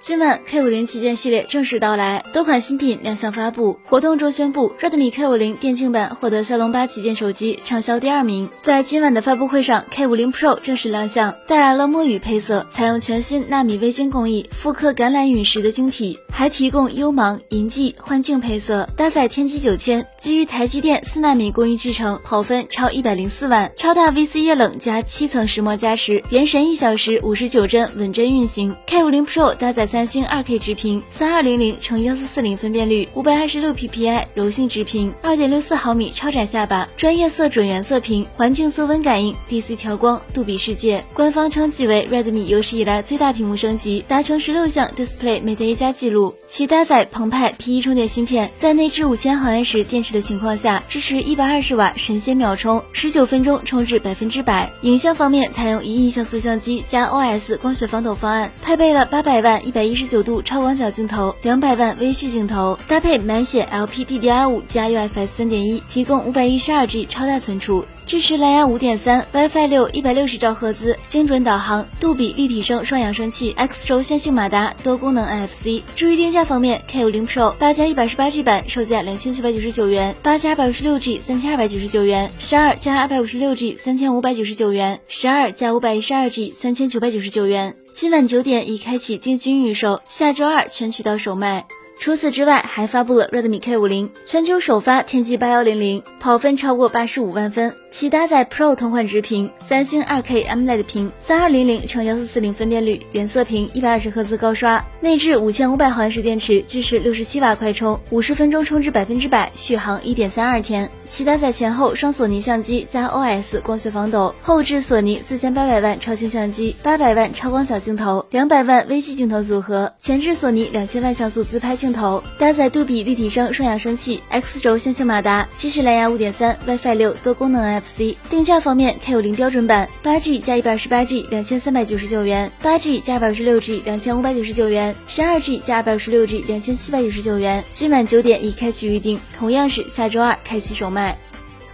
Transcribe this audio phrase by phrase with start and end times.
[0.00, 3.80] 今晚 K 五零旗舰系列正式到来，多款新品亮相发布。
[3.84, 8.48] 活动中宣布，Redmi K 五零电竞版获得骁龙八旗舰手机畅销第二名。
[8.62, 28.76] 在今晚的发布会上，K 五零 Pro 正式亮相，带来了墨雨配色，采用全新纳米微晶工艺，复刻橄榄陨石的晶体，还提供幽芒、银际、幻境配色，搭载天玑九千，基于台积电四纳米工艺制成，跑分超一百零四万，超大 VC 液冷加七层石墨加持，原神一小时五十九帧稳帧运行。
[28.86, 29.87] K 五零 Pro 搭载。
[29.88, 41.02] 三星二 K 直屏，三二零零乘幺四四零分辨率，五百二十六 PPI 柔性直屏，二点六四毫米超窄下巴，专业色准原色屏，环境色温感应，DC 调光，杜比世界。
[41.14, 46.34] 官方称其为 Redmi 有史以来最大屏幕升级，达成十六项 Display Mate A 加记录。
[46.46, 54.70] 其搭载澎湃 P1 充电芯片，在内置五千毫安时电池的情况下，支持一百二十瓦神仙秒充，十九分钟充至百分之百。
[54.82, 59.77] 影像方面，采用一亿像素相机加 OS 光学防抖方案，配备了八百万一百。
[59.78, 75.80] 百一十九度超广角镜头，两百万微距镜头，搭配满血 LPDDR5 加 UFS 三点一，提供五百一十二 G 超大存储，支持蓝牙五点三、WiFi 六，一百六十兆赫兹精准导航，杜比立体声双扬声器，X 轴线性马达，多功能 NFC。
[75.94, 87.76] 至于定价方面，K 五零 Pro 八加一百十八 G 版售价两千九百九十九元，八加二百五十六 G 三千二百九十九元，十二加二百五十六 G 三千五百九十九元，十二加五百一十二 G 三千九百九十九元。
[87.98, 91.66] 今晚九点已开启定金预售，下周二全渠道首卖。
[91.98, 97.74] 除此之外，还发布了 Redmi K 五零全球首发天玑八幺零零，跑分超过八十五万分。
[97.90, 110.88] 其搭载 Pro 同款直屏，三星二 K AMOLED 屏，三二零零乘幺四四零分辨率，原色屏，一百二十赫兹高刷，内置五千五百毫安时电池，支持六十七瓦快充，五十分钟充至百分之百，续航一点三二天。
[111.08, 128.16] 其搭载前后双索尼相机加 OS 光学防抖，后置索尼四千八百万超清相机，八百万超广角镜头，两百万微距镜头组合，前置索尼两千万像素自拍镜头，搭载杜比立体声双扬声器，X 轴线性马达，支持蓝牙五点三、WiFi 六多功能 FC。
[128.30, 137.62] 定价方面，K 五零标准版八 G 加一百二十八 G 两千三百九十九元，八 G 加二百二十六 G 两千五百九十九元，十二 G 加二百五十六 G 两千七百九十九元。
[137.72, 141.16] 今晚九点已开启预定，同样是下周二开启首卖。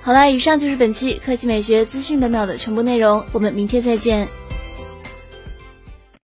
[0.02, 4.28] 好了，以上就是本期科技美学资讯本秒的全部内容，我们明天再见。